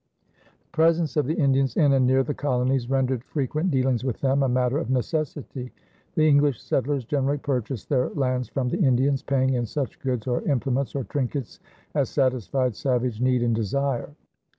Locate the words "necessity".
4.89-5.71